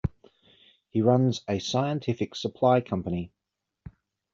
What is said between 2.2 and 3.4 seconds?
supply company.